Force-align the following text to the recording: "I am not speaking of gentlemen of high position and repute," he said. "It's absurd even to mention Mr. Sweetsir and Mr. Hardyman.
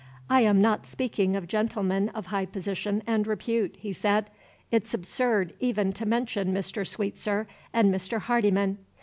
"I 0.31 0.41
am 0.41 0.59
not 0.59 0.87
speaking 0.87 1.35
of 1.35 1.47
gentlemen 1.47 2.09
of 2.15 2.25
high 2.25 2.47
position 2.47 3.03
and 3.05 3.27
repute," 3.27 3.75
he 3.77 3.93
said. 3.93 4.31
"It's 4.71 4.95
absurd 4.95 5.53
even 5.59 5.93
to 5.93 6.07
mention 6.07 6.51
Mr. 6.51 6.87
Sweetsir 6.87 7.45
and 7.71 7.93
Mr. 7.93 8.17
Hardyman. 8.21 8.79